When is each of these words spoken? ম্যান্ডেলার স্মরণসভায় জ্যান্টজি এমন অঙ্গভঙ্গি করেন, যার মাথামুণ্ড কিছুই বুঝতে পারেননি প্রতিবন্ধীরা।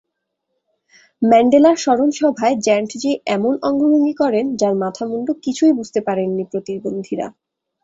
ম্যান্ডেলার 1.21 1.77
স্মরণসভায় 1.77 2.55
জ্যান্টজি 2.65 3.11
এমন 3.35 3.53
অঙ্গভঙ্গি 3.61 4.13
করেন, 4.13 4.45
যার 4.55 4.75
মাথামুণ্ড 4.83 5.27
কিছুই 5.43 5.73
বুঝতে 5.79 5.99
পারেননি 6.07 6.43
প্রতিবন্ধীরা। 6.51 7.27